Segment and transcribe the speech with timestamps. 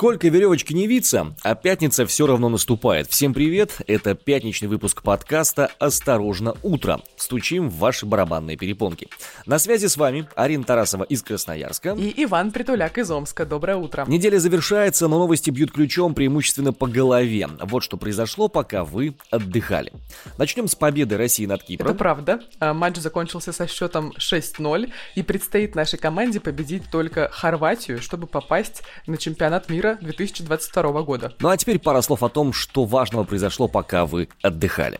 [0.00, 3.10] Сколько веревочки не виться, а пятница все равно наступает.
[3.10, 7.02] Всем привет, это пятничный выпуск подкаста «Осторожно, утро».
[7.16, 9.08] Стучим в ваши барабанные перепонки.
[9.44, 11.90] На связи с вами Арина Тарасова из Красноярска.
[11.98, 13.44] И Иван Притуляк из Омска.
[13.44, 14.06] Доброе утро.
[14.08, 17.46] Неделя завершается, но новости бьют ключом преимущественно по голове.
[17.60, 19.92] Вот что произошло, пока вы отдыхали.
[20.38, 21.90] Начнем с победы России над Кипром.
[21.90, 22.40] Это правда.
[22.58, 28.82] А, матч закончился со счетом 6-0, и предстоит нашей команде победить только Хорватию, чтобы попасть
[29.06, 31.32] на чемпионат мира мира 2022 года.
[31.40, 34.98] Ну а теперь пара слов о том, что важного произошло, пока вы отдыхали.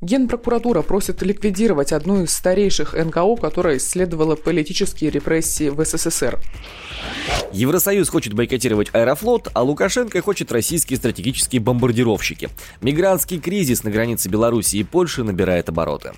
[0.00, 6.38] Генпрокуратура просит ликвидировать одну из старейших НКО, которая исследовала политические репрессии в СССР.
[7.52, 12.50] Евросоюз хочет бойкотировать Аэрофлот, а Лукашенко хочет российские стратегические бомбардировщики.
[12.80, 16.12] Мигрантский кризис на границе Беларуси и Польши набирает обороты.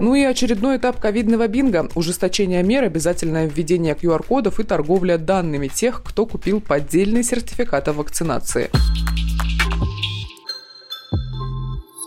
[0.00, 6.02] Ну и очередной этап ковидного бинга– ужесточение мер, обязательное введение QR-кодов и торговля данными тех,
[6.02, 8.70] кто купил поддельные сертификаты вакцинации.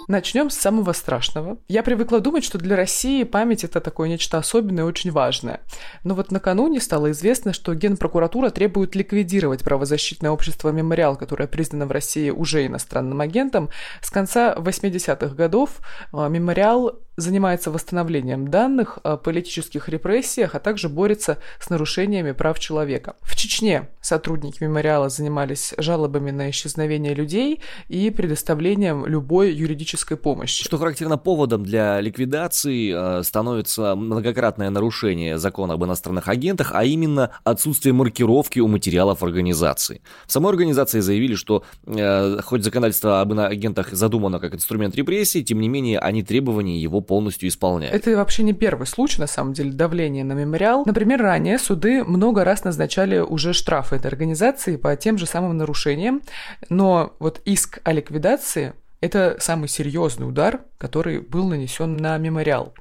[0.07, 1.57] Начнем с самого страшного.
[1.67, 5.59] Я привыкла думать, что для России память это такое нечто особенное и очень важное.
[6.05, 11.91] Но вот накануне стало известно, что Генпрокуратура требует ликвидировать правозащитное общество «Мемориал», которое признано в
[11.91, 13.69] России уже иностранным агентом.
[14.01, 15.81] С конца 80-х годов
[16.13, 23.15] а, «Мемориал» занимается восстановлением данных о политических репрессиях, а также борется с нарушениями прав человека.
[23.21, 30.63] В Чечне сотрудники мемориала занимались жалобами на исчезновение людей и предоставлением любой юридической помощи.
[30.63, 37.31] Что характерно поводом для ликвидации э, становится многократное нарушение закона об иностранных агентах, а именно
[37.43, 40.01] отсутствие маркировки у материалов организации.
[40.27, 45.59] В самой организации заявили, что э, хоть законодательство об агентах задумано как инструмент репрессий, тем
[45.59, 47.95] не менее они требования его полностью исполняют.
[47.95, 50.83] Это вообще не первый случай, на самом деле, давления на мемориал.
[50.85, 56.21] Например, ранее суды много раз назначали уже штрафы этой организации по тем же самым нарушениям,
[56.69, 62.73] но вот иск о ликвидации это самый серьезный удар, который был нанесен на мемориал.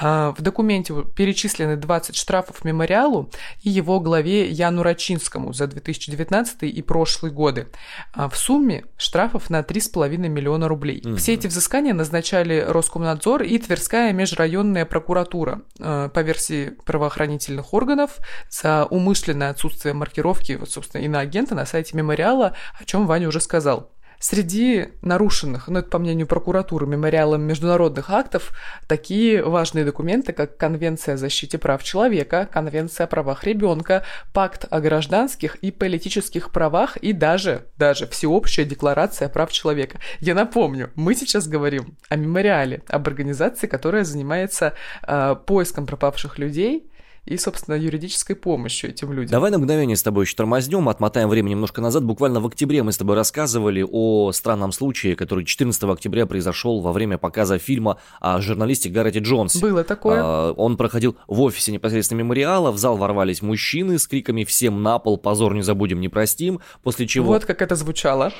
[0.00, 3.30] А, в документе перечислены 20 штрафов мемориалу
[3.62, 7.68] и его главе Яну Рачинскому за 2019 и прошлые годы.
[8.12, 11.02] А в сумме штрафов на 3,5 миллиона рублей.
[11.04, 11.16] Угу.
[11.16, 18.18] Все эти взыскания назначали Роскомнадзор и Тверская межрайонная прокуратура а, по версии правоохранительных органов
[18.50, 23.90] за умышленное отсутствие маркировки, вот, собственно, иноагента на сайте мемориала, о чем Ваня уже сказал.
[24.20, 28.50] Среди нарушенных, ну это по мнению прокуратуры, мемориалом международных актов,
[28.88, 34.02] такие важные документы, как Конвенция о защите прав человека, Конвенция о правах ребенка,
[34.32, 40.00] Пакт о гражданских и политических правах и даже, даже Всеобщая декларация прав человека.
[40.18, 44.74] Я напомню, мы сейчас говорим о мемориале, об организации, которая занимается
[45.06, 46.90] э, поиском пропавших людей,
[47.28, 49.30] и, собственно, юридической помощью этим людям.
[49.30, 52.04] Давай на мгновение с тобой еще тормознем, отмотаем время немножко назад.
[52.04, 56.92] Буквально в октябре мы с тобой рассказывали о странном случае, который 14 октября произошел во
[56.92, 59.56] время показа фильма о журналисте Гаррете Джонс.
[59.56, 60.20] Было такое.
[60.22, 64.98] А, он проходил в офисе непосредственно мемориала, в зал ворвались мужчины с криками «Всем на
[64.98, 67.26] пол, позор не забудем, не простим», после чего...
[67.26, 68.32] Вот как это звучало.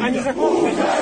[0.00, 0.99] Они закончили.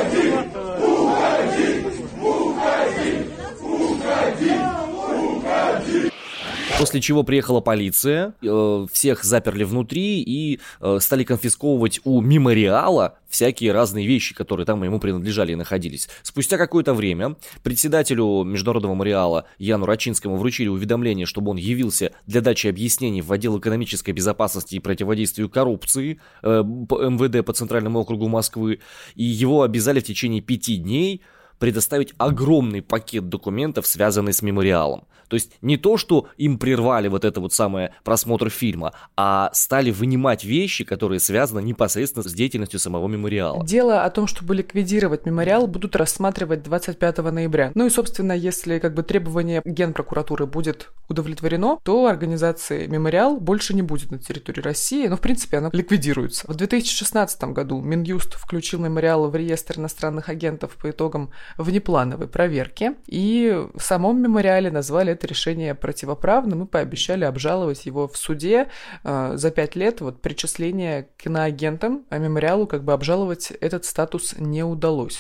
[6.79, 13.73] После чего приехала полиция, э, всех заперли внутри и э, стали конфисковывать у мемориала всякие
[13.73, 16.09] разные вещи, которые там ему принадлежали и находились.
[16.23, 17.35] Спустя какое-то время
[17.65, 23.59] председателю Международного мемориала Яну Рачинскому вручили уведомление, чтобы он явился для дачи объяснений в отдел
[23.59, 28.79] экономической безопасности и противодействию коррупции э, МВД по Центральному округу Москвы,
[29.17, 31.23] и его обязали в течение пяти дней
[31.59, 35.09] предоставить огромный пакет документов, связанный с мемориалом.
[35.29, 39.91] То есть не то, что им прервали вот это вот самое просмотр фильма, а стали
[39.91, 43.65] вынимать вещи, которые связаны непосредственно с деятельностью самого мемориала.
[43.65, 47.73] Дело о том, чтобы ликвидировать мемориал, будут рассматривать 25 ноября.
[47.75, 53.83] Ну и, собственно, если как бы требование генпрокуратуры будет удовлетворено, то организации мемориал больше не
[53.83, 56.47] будет на территории России, но, в принципе, она ликвидируется.
[56.51, 63.67] В 2016 году Минюст включил мемориал в реестр иностранных агентов по итогам внеплановой проверки, и
[63.75, 68.69] в самом мемориале назвали это решение противоправным и пообещали обжаловать его в суде
[69.05, 70.01] э, за пять лет.
[70.01, 75.19] Вот причисление к иноагентам, а мемориалу как бы обжаловать этот статус не удалось.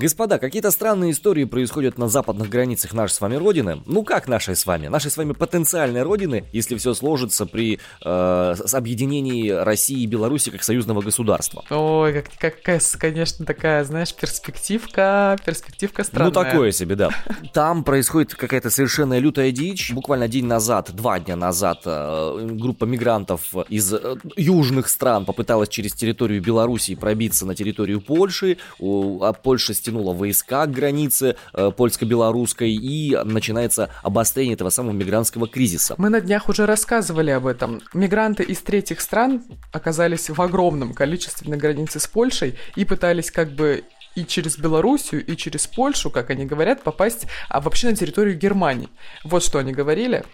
[0.00, 3.82] Господа, какие-то странные истории происходят на западных границах нашей с вами родины.
[3.84, 4.86] Ну как нашей с вами?
[4.86, 10.62] Нашей с вами потенциальной родины, если все сложится при э, объединении России и Беларуси как
[10.62, 11.64] союзного государства.
[11.68, 16.32] Ой, как, какая, конечно, такая, знаешь, перспективка, перспективка странная.
[16.32, 17.10] Ну такое себе, да.
[17.52, 19.92] Там происходит какая-то совершенно лютая дичь.
[19.92, 25.92] Буквально день назад, два дня назад, э, группа мигрантов из э, южных стран попыталась через
[25.92, 28.56] территорию Беларуси пробиться на территорию Польши.
[28.80, 35.94] А Польша стянула войска к границе э, польско-белорусской, и начинается обострение этого самого мигрантского кризиса.
[35.98, 37.80] Мы на днях уже рассказывали об этом.
[37.92, 39.42] Мигранты из третьих стран
[39.72, 43.82] оказались в огромном количестве на границе с Польшей и пытались как бы
[44.14, 48.88] и через Белоруссию, и через Польшу, как они говорят, попасть а вообще на территорию Германии.
[49.24, 50.24] Вот что они говорили.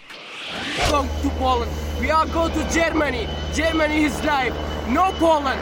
[0.91, 1.71] Go to Poland.
[2.01, 3.27] We are go to Germany.
[3.55, 4.55] Germany is life.
[4.89, 5.61] No Poland.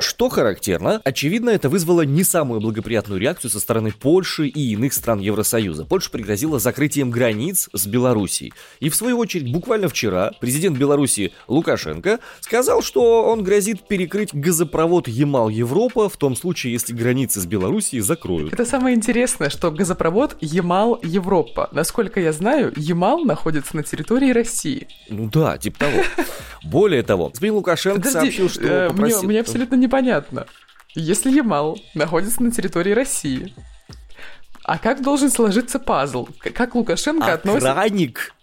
[0.00, 5.20] Что характерно, очевидно, это вызвало не самую благоприятную реакцию со стороны Польши и иных стран
[5.20, 5.84] Евросоюза.
[5.84, 8.52] Польша пригрозила закрытием границ с Белоруссией.
[8.80, 15.08] И в свою очередь, буквально вчера, президент Беларуси Лукашенко сказал, что он грозит перекрыть газопровод
[15.08, 18.52] Ямал-Европа в том случае, если границы с Белоруссией закроют.
[18.52, 21.68] Это самое интересное, что газопровод Ямал-Европа.
[21.72, 24.88] Насколько я знаю, Ямал находится на территории России.
[25.08, 26.02] Ну да, типа того.
[26.62, 29.18] Более того, господин Лукашенко Подожди, сообщил, что э, попросил...
[29.18, 30.46] Мне, мне абсолютно непонятно.
[30.94, 33.54] Если Ямал находится на территории России,
[34.64, 36.28] а как должен сложиться пазл?
[36.54, 37.72] Как Лукашенко а относится...
[37.72, 38.34] Охранник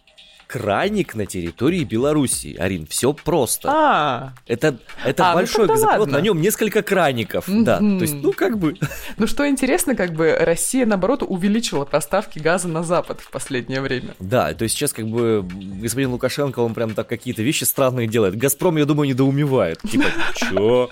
[0.49, 2.55] краник на территории Беларуси.
[2.57, 3.69] Арин, все просто.
[3.71, 6.17] А, это это а, ну большой ну газопровод, ладно.
[6.17, 7.63] на нем несколько краников, mm-hmm.
[7.63, 7.77] да.
[7.77, 8.75] То есть, ну как бы.
[9.17, 14.15] Ну что интересно, как бы Россия наоборот увеличила поставки газа на Запад в последнее время.
[14.19, 15.45] Да, то есть сейчас как бы
[15.81, 18.35] господин Лукашенко он прям так какие-то вещи странные делает.
[18.35, 19.79] Газпром, я думаю, недоумевает.
[19.81, 20.05] Типа,
[20.35, 20.89] чё?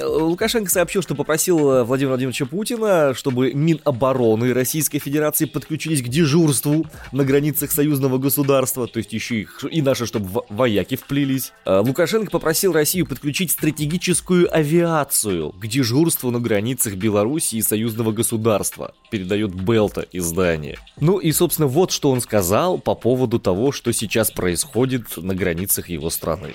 [0.00, 7.24] Лукашенко сообщил, что попросил Владимира Владимировича Путина, чтобы Минобороны Российской Федерации подключились к дежурству на
[7.24, 11.52] границах союзного государства, то есть еще их, и наши, чтобы вояки вплелись.
[11.64, 18.94] А Лукашенко попросил Россию подключить стратегическую авиацию к дежурству на границах Беларуси и союзного государства,
[19.10, 20.78] передает Белта издание.
[20.98, 25.90] Ну и, собственно, вот что он сказал по поводу того, что сейчас происходит на границах
[25.90, 26.54] его страны.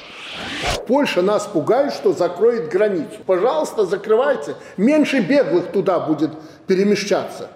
[0.87, 3.17] Польша нас пугает, что закроет границу.
[3.25, 4.55] Пожалуйста, закрывайте.
[4.77, 6.31] Меньше беглых туда будет
[6.65, 7.51] перемещаться.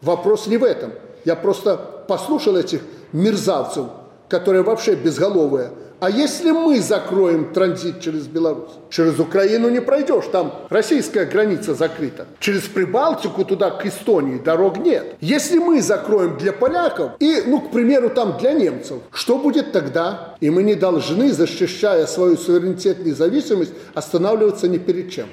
[0.00, 0.92] Вопрос не в этом.
[1.24, 2.80] Я просто послушал этих
[3.12, 3.86] мерзавцев,
[4.28, 5.70] которые вообще безголовые.
[6.00, 8.72] А если мы закроем транзит через Беларусь?
[8.88, 12.26] Через Украину не пройдешь, там российская граница закрыта.
[12.40, 15.14] Через Прибалтику туда, к Эстонии, дорог нет.
[15.20, 20.34] Если мы закроем для поляков и, ну, к примеру, там для немцев, что будет тогда?
[20.40, 25.26] И мы не должны, защищая свою суверенитет и независимость, останавливаться ни перед чем.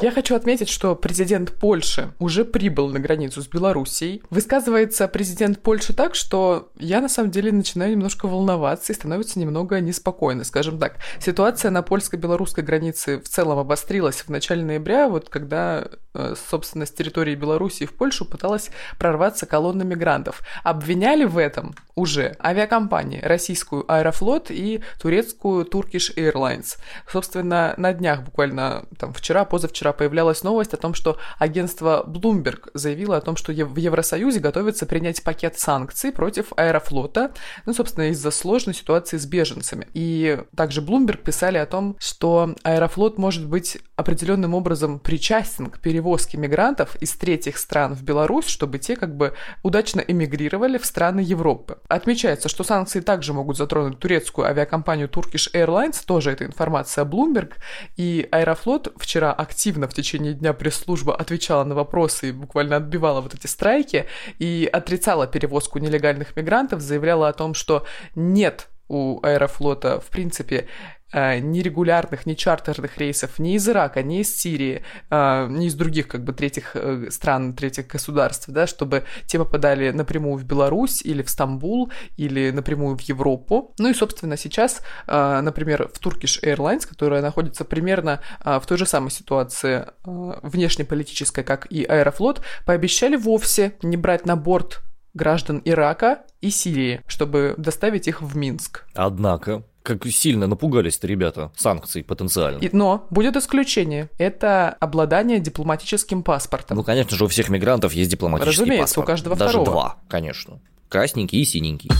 [0.00, 4.22] Я хочу отметить, что президент Польши уже прибыл на границу с Белоруссией.
[4.30, 9.80] Высказывается президент Польши так, что я на самом деле начинаю немножко волноваться и становится немного
[9.80, 10.44] неспокойно.
[10.44, 16.34] Скажем так, ситуация на польско-белорусской границе в целом обострилась в начале ноября, вот когда, э,
[16.48, 18.70] собственно, с территории Белоруссии в Польшу пыталась
[19.00, 20.42] прорваться колонна мигрантов.
[20.62, 26.76] Обвиняли в этом уже авиакомпании, российскую Аэрофлот и турецкую Turkish Airlines.
[27.10, 33.16] Собственно, на днях, буквально там вчера, позавчера появлялась новость о том, что агентство Bloomberg заявило
[33.16, 37.32] о том, что в Евросоюзе готовится принять пакет санкций против Аэрофлота,
[37.66, 39.88] ну, собственно, из-за сложной ситуации с беженцами.
[39.94, 46.38] И также Bloomberg писали о том, что Аэрофлот может быть определенным образом причастен к перевозке
[46.38, 51.78] мигрантов из третьих стран в Беларусь, чтобы те как бы удачно эмигрировали в страны Европы.
[51.88, 57.52] Отмечается, что санкции также могут затронуть турецкую авиакомпанию Turkish Airlines, тоже это информация Bloomberg,
[57.96, 63.34] и Аэрофлот вчера активно в течение дня пресс-служба отвечала на вопросы и буквально отбивала вот
[63.34, 64.06] эти страйки
[64.38, 67.84] и отрицала перевозку нелегальных мигрантов, заявляла о том, что
[68.14, 70.66] нет у Аэрофлота, в принципе,
[71.12, 76.08] ни регулярных, ни чартерных рейсов ни из Ирака, ни из Сирии, э, ни из других
[76.08, 81.22] как бы третьих э, стран, третьих государств, да, чтобы те попадали напрямую в Беларусь или
[81.22, 83.74] в Стамбул или напрямую в Европу.
[83.78, 89.10] Ну и, собственно, сейчас, например, в Turkish Airlines, которая находится примерно в той же самой
[89.10, 94.82] ситуации внешнеполитической, как и Аэрофлот, пообещали вовсе не брать на борт
[95.14, 98.86] граждан Ирака и Сирии, чтобы доставить их в Минск.
[98.94, 102.58] Однако, как сильно напугались-то ребята санкций потенциально.
[102.58, 104.10] И, но будет исключение.
[104.18, 106.76] Это обладание дипломатическим паспортом.
[106.76, 109.04] Ну, конечно же, у всех мигрантов есть дипломатический Разумеется, паспорт.
[109.04, 109.70] у каждого Даже второго.
[109.70, 110.60] два, конечно.
[110.90, 111.90] Красненький и синенький.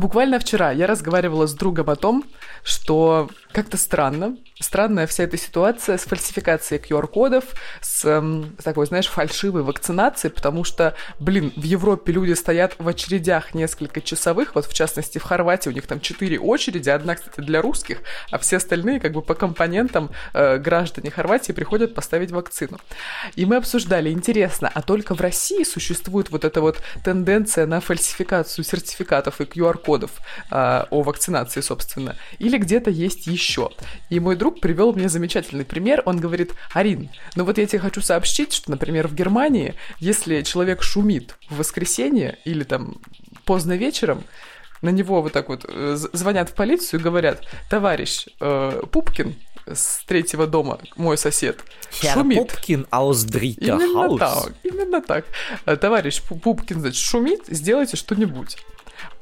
[0.00, 2.24] Буквально вчера я разговаривала с другом о том,
[2.62, 7.44] что как-то странно, странная вся эта ситуация с фальсификацией QR-кодов,
[7.82, 13.54] с, эм, такой, знаешь, фальшивой вакцинацией, потому что, блин, в Европе люди стоят в очередях
[13.54, 17.60] несколько часовых, вот в частности в Хорватии у них там четыре очереди, одна, кстати, для
[17.60, 17.98] русских,
[18.30, 22.78] а все остальные как бы по компонентам э, граждане Хорватии приходят поставить вакцину.
[23.36, 28.64] И мы обсуждали, интересно, а только в России существует вот эта вот тенденция на фальсификацию
[28.64, 29.89] сертификатов и QR-кодов
[30.50, 33.70] э, о вакцинации, собственно, или где-то есть еще.
[34.10, 36.02] И мой друг привел мне замечательный пример.
[36.04, 40.82] Он говорит, Арин, ну вот я тебе хочу сообщить, что, например, в Германии, если человек
[40.82, 42.96] шумит в воскресенье или там
[43.44, 44.22] поздно вечером,
[44.82, 49.34] на него вот так вот э, звонят в полицию и говорят, товарищ э, Пупкин
[49.66, 51.60] с третьего дома, мой сосед,
[52.00, 52.38] Herr шумит.
[52.38, 54.18] Пупкин aus dritter Именно Haus.
[54.18, 55.26] так, именно так.
[55.66, 58.56] Э, Товарищ Пу- Пупкин, значит, шумит, сделайте что-нибудь.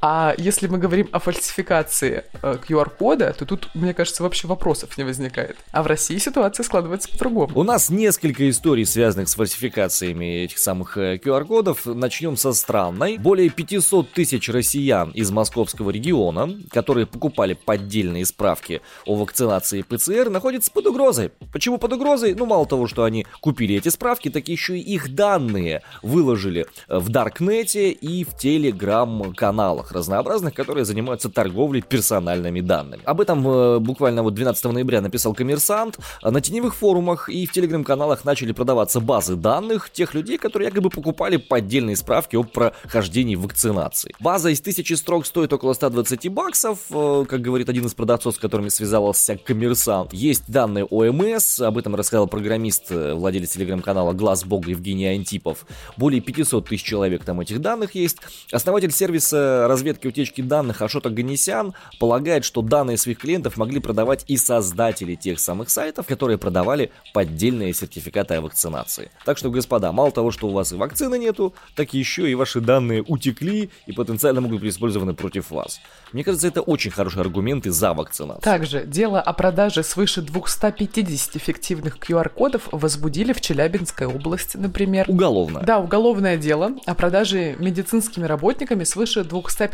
[0.01, 5.03] А если мы говорим о фальсификации э, QR-кода, то тут, мне кажется, вообще вопросов не
[5.03, 5.57] возникает.
[5.73, 7.51] А в России ситуация складывается по-другому.
[7.59, 11.87] У нас несколько историй, связанных с фальсификациями этих самых э, QR-кодов.
[11.87, 13.19] Начнем со странной.
[13.19, 20.71] Более 500 тысяч россиян из московского региона, которые покупали поддельные справки о вакцинации ПЦР, находятся
[20.71, 21.33] под угрозой.
[21.53, 22.35] Почему под угрозой?
[22.35, 26.99] Ну, мало того, что они купили эти справки, так еще и их данные выложили э,
[26.99, 33.03] в Даркнете и в Телеграм-каналах разнообразных, которые занимаются торговлей персональными данными.
[33.05, 35.99] Об этом э, буквально вот 12 ноября написал коммерсант.
[36.23, 40.91] А На теневых форумах и в телеграм-каналах начали продаваться базы данных тех людей, которые якобы
[40.91, 44.15] покупали поддельные справки о прохождении вакцинации.
[44.21, 48.39] База из тысячи строк стоит около 120 баксов, э, как говорит один из продавцов, с
[48.39, 50.13] которыми связался коммерсант.
[50.13, 55.67] Есть данные ОМС, об этом рассказал программист, э, владелец телеграм-канала Глаз Бога Евгений Антипов.
[55.97, 58.19] Более 500 тысяч человек там этих данных есть.
[58.53, 64.37] Основатель сервиса разведки утечки данных Ашот Аганесян полагает, что данные своих клиентов могли продавать и
[64.37, 69.13] создатели тех самых сайтов, которые продавали поддельные сертификаты о вакцинации.
[69.25, 72.61] Так что, господа, мало того, что у вас и вакцины нету, так еще и ваши
[72.61, 75.81] данные утекли и потенциально могут быть использованы против вас.
[76.13, 78.43] Мне кажется, это очень хорошие аргументы за вакцинацию.
[78.43, 85.05] Также дело о продаже свыше 250 фиктивных QR-кодов возбудили в Челябинской области, например.
[85.09, 85.61] Уголовно.
[85.61, 89.68] Да, уголовное дело о продаже медицинскими работниками свыше 250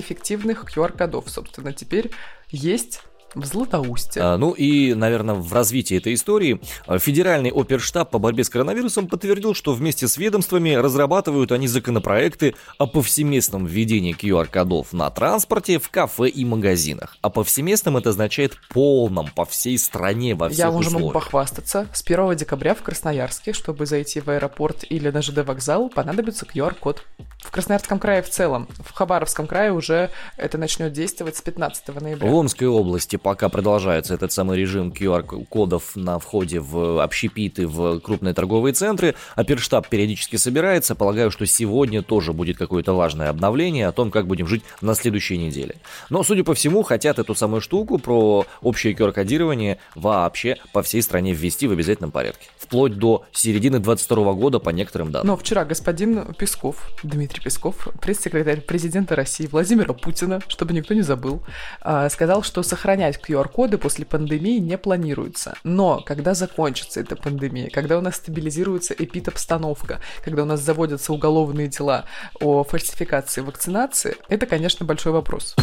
[0.00, 1.28] фиктивных QR-кодов.
[1.28, 2.10] Собственно, теперь
[2.50, 3.00] есть
[3.36, 4.20] в Златоусте.
[4.20, 9.08] А, Ну и, наверное, в развитии этой истории а, Федеральный оперштаб по борьбе с коронавирусом
[9.08, 15.90] подтвердил, что вместе с ведомствами разрабатывают они законопроекты о повсеместном введении QR-кодов на транспорте, в
[15.90, 17.16] кафе и магазинах.
[17.20, 21.88] А повсеместном это означает полном по всей стране во всех Я уже могу похвастаться.
[21.92, 27.04] С 1 декабря в Красноярске, чтобы зайти в аэропорт или на ЖД вокзал, понадобится QR-код.
[27.46, 28.66] В Красноярском крае в целом.
[28.80, 32.28] В Хабаровском крае уже это начнет действовать с 15 ноября.
[32.28, 38.34] В Омской области пока продолжается этот самый режим QR-кодов на входе в общепиты, в крупные
[38.34, 39.14] торговые центры.
[39.36, 40.96] Оперштаб периодически собирается.
[40.96, 45.38] Полагаю, что сегодня тоже будет какое-то важное обновление о том, как будем жить на следующей
[45.38, 45.76] неделе.
[46.10, 51.32] Но, судя по всему, хотят эту самую штуку про общее QR-кодирование вообще по всей стране
[51.32, 52.48] ввести в обязательном порядке.
[52.58, 55.28] Вплоть до середины 22 года по некоторым данным.
[55.28, 61.42] Но вчера господин Песков, Дмитрий Песков, пресс-секретарь президента России Владимира Путина, чтобы никто не забыл,
[61.80, 65.56] а, сказал, что сохранять QR-коды после пандемии не планируется.
[65.64, 71.68] Но когда закончится эта пандемия, когда у нас стабилизируется эпид-обстановка, когда у нас заводятся уголовные
[71.68, 72.04] дела
[72.40, 75.54] о фальсификации вакцинации, это, конечно, большой вопрос.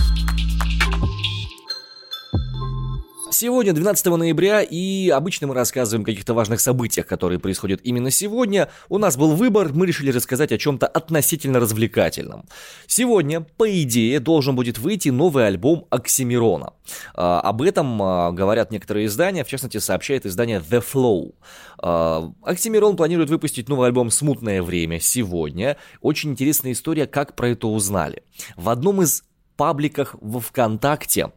[3.34, 8.70] Сегодня 12 ноября, и обычно мы рассказываем о каких-то важных событиях, которые происходят именно сегодня.
[8.90, 12.46] У нас был выбор, мы решили рассказать о чем-то относительно развлекательном.
[12.86, 16.74] Сегодня, по идее, должен будет выйти новый альбом Оксимирона.
[17.16, 21.34] А, об этом а, говорят некоторые издания, в частности, сообщает издание The Flow.
[21.80, 25.78] А, Оксимирон планирует выпустить новый альбом «Смутное время» сегодня.
[26.02, 28.22] Очень интересная история, как про это узнали.
[28.58, 29.24] В одном из
[29.58, 31.32] пабликах во ВКонтакте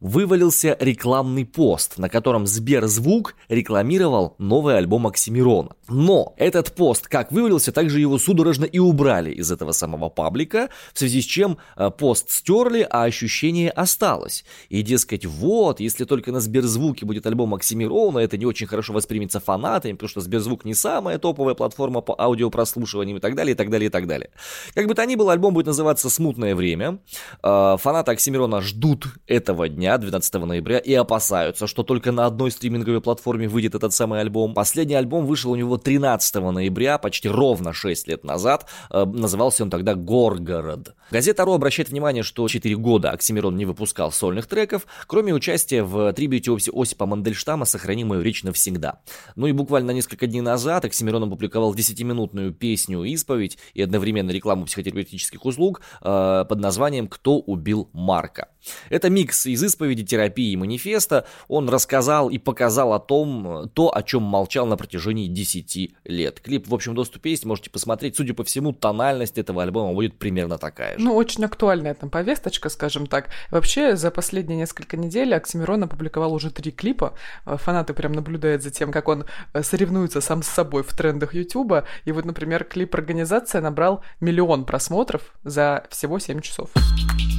[0.00, 5.70] вывалился рекламный пост, на котором Сберзвук рекламировал новый альбом Оксимирона.
[5.88, 10.70] Но этот пост как вывалился, так же его судорожно и убрали из этого самого паблика,
[10.92, 14.44] в связи с чем э, пост стерли, а ощущение осталось.
[14.68, 19.40] И дескать, вот, если только на Сберзвуке будет альбом Оксимирона, это не очень хорошо воспримется
[19.40, 23.70] фанатами, потому что Сберзвук не самая топовая платформа по аудиопрослушиваниям и так далее, и так
[23.70, 24.30] далее, и так далее.
[24.74, 26.98] Как бы то ни было, альбом будет называться «Смутное время».
[27.42, 32.50] Э, Фанаты Оксимирона ждут этого дня, звонят 12 ноября и опасаются, что только на одной
[32.50, 34.54] стриминговой платформе выйдет этот самый альбом.
[34.54, 38.66] Последний альбом вышел у него 13 ноября, почти ровно 6 лет назад.
[38.90, 40.94] Э, назывался он тогда «Горгород».
[41.10, 46.12] Газета «Ро» обращает внимание, что 4 года Оксимирон не выпускал сольных треков, кроме участия в
[46.12, 49.00] трибюте Осипа Мандельштама «Сохрани мою речь навсегда».
[49.34, 55.44] Ну и буквально несколько дней назад Оксимирон опубликовал 10-минутную песню «Исповедь» и одновременно рекламу психотерапевтических
[55.44, 58.48] услуг э, под названием «Кто убил Марка».
[58.88, 61.26] Это микс из исповеди, терапии и манифеста.
[61.48, 66.40] Он рассказал и показал о том, то, о чем молчал на протяжении 10 лет.
[66.40, 68.16] Клип в общем доступе есть, можете посмотреть.
[68.16, 71.04] Судя по всему, тональность этого альбома будет примерно такая же.
[71.04, 73.30] Ну, очень актуальная там повесточка, скажем так.
[73.50, 77.14] Вообще, за последние несколько недель Оксимирон опубликовал уже три клипа.
[77.44, 81.84] Фанаты прям наблюдают за тем, как он э, соревнуется сам с собой в трендах Ютуба.
[82.04, 86.70] И вот, например, клип «Организация» набрал миллион просмотров за всего 7 часов.
[86.74, 87.29] Ну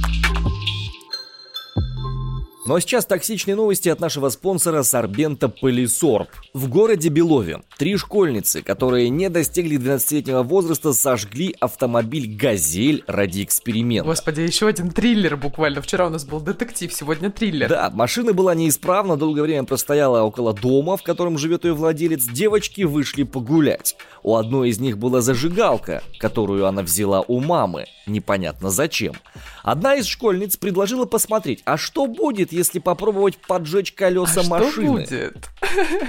[2.64, 6.28] а сейчас токсичные новости от нашего спонсора Сорбента Полисорб.
[6.54, 14.08] В городе Белове три школьницы, которые не достигли 12-летнего возраста, сожгли автомобиль «Газель» ради эксперимента.
[14.08, 15.82] Господи, еще один триллер буквально.
[15.82, 17.68] Вчера у нас был детектив, сегодня триллер.
[17.68, 22.24] Да, машина была неисправна, долгое время простояла около дома, в котором живет ее владелец.
[22.26, 23.96] Девочки вышли погулять.
[24.22, 27.86] У одной из них была зажигалка, которую она взяла у мамы.
[28.06, 29.14] Непонятно зачем.
[29.62, 34.70] Одна из школьниц предложила посмотреть, а что будет, если попробовать поджечь колеса а машины?
[34.70, 35.50] Что будет?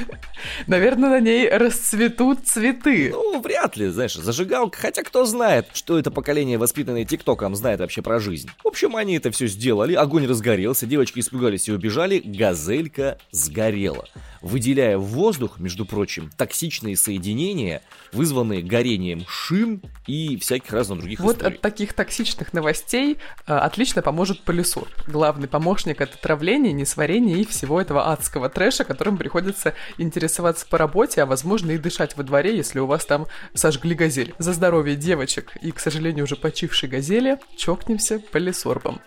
[0.68, 3.12] Наверное, на ней расцветут цветы.
[3.12, 4.78] Ну, вряд ли, знаешь, зажигалка.
[4.78, 8.50] Хотя кто знает, что это поколение, воспитанное ТикТоком, знает вообще про жизнь.
[8.64, 14.06] В общем, они это все сделали, огонь разгорелся, девочки испугались и убежали, газелька сгорела
[14.44, 17.82] выделяя в воздух, между прочим, токсичные соединения,
[18.12, 21.56] вызванные горением шин и всяких разных других вот историй.
[21.56, 24.90] от таких токсичных новостей э, отлично поможет пылесос.
[25.08, 31.22] Главный помощник от отравления, несварения и всего этого адского трэша, которым приходится интересоваться по работе,
[31.22, 34.34] а возможно и дышать во дворе, если у вас там сожгли газель.
[34.40, 39.00] За здоровье девочек и, к сожалению, уже почившей газели чокнемся пылесорбом.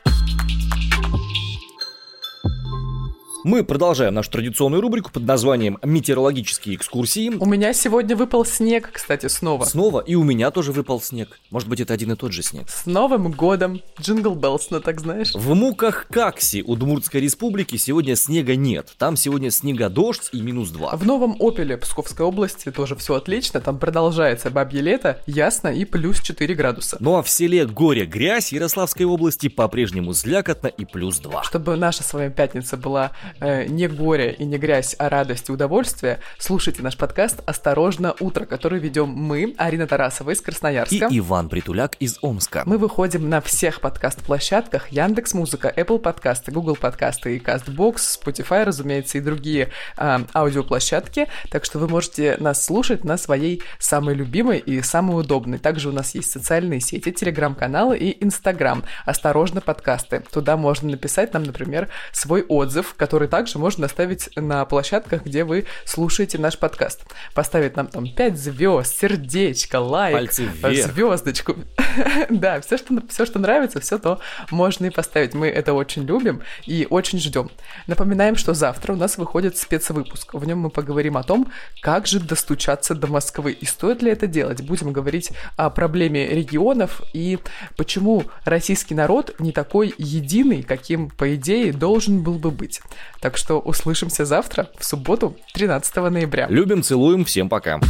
[3.46, 7.30] Мы продолжаем нашу традиционную рубрику под названием «Метеорологические экскурсии».
[7.38, 9.64] У меня сегодня выпал снег, кстати, снова.
[9.64, 10.00] Снова?
[10.00, 11.38] И у меня тоже выпал снег.
[11.50, 12.68] Может быть, это один и тот же снег.
[12.68, 13.80] С Новым годом!
[14.00, 15.32] Jingle Bells, ну так знаешь.
[15.32, 18.92] В муках Какси Удмуртской республики сегодня снега нет.
[18.98, 20.96] Там сегодня снег и дождь и минус 2.
[20.96, 23.60] В Новом Опеле Псковской области тоже все отлично.
[23.60, 26.96] Там продолжается бабье лето, ясно и плюс 4 градуса.
[26.98, 31.44] Ну а в селе Горе-Грязь Ярославской области по-прежнему слякотно и плюс 2.
[31.44, 35.52] Чтобы наша с вами пятница была э, не горе и не грязь, а радость и
[35.52, 41.08] удовольствие, слушайте наш подкаст «Осторожно, утро», который ведем мы, Арина Тарасова из Красноярска.
[41.10, 42.62] И Иван Притуляк из Омска.
[42.66, 49.18] Мы выходим на всех подкаст-площадках Яндекс Музыка, Apple подкасты, Google подкасты и CastBox, Spotify, разумеется,
[49.18, 51.28] и другие э, аудиоплощадки.
[51.50, 55.58] Так что вы можете нас слушать на своей самой любимой и самой удобной.
[55.58, 58.84] Также у нас есть социальные сети, телеграм-каналы и Инстаграм.
[59.04, 60.22] Осторожно, подкасты.
[60.30, 65.66] Туда можно написать нам, например, свой отзыв, который также можно оставить на площадках, где вы
[65.84, 67.04] слушаете наш подкаст.
[67.34, 70.92] Поставить нам там 5 звезд, сердечко, лайк, вверх.
[70.92, 71.56] звездочку.
[72.30, 75.34] да, все что, все, что нравится, все то можно и поставить.
[75.34, 77.50] Мы это очень любим и очень ждем.
[77.86, 80.34] Напоминаем, что завтра у нас выходит спецвыпуск.
[80.34, 84.26] В нем мы поговорим о том, как же достучаться до Москвы и стоит ли это
[84.26, 84.62] делать.
[84.62, 87.38] Будем говорить о проблеме регионов и
[87.76, 92.80] почему российский народ не такой единый, каким, по идее, должен был бы быть.
[93.20, 96.46] Так что услышимся завтра, в субботу, 13 ноября.
[96.48, 97.78] Любим, целуем, всем пока.
[97.78, 97.86] Пока.